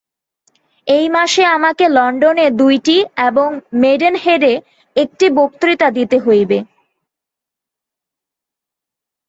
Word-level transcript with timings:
এই 0.87 1.05
মাসে 1.09 1.43
আমাকে 1.55 1.85
লণ্ডনে 1.89 2.47
দুইটি 2.51 2.97
এবং 3.27 3.49
মেডেন-হেডে 3.73 4.53
একটি 4.95 5.25
বক্তৃতা 5.37 5.87
দিতে 5.91 6.17
হইবে। 6.19 6.57